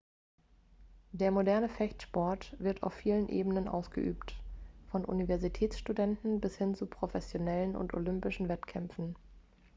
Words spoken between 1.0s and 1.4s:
der